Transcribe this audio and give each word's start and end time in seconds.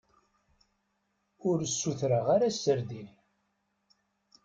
Ur 1.49 1.59
sutreɣ 1.79 2.25
ara 2.35 2.49
serdin. 2.53 3.09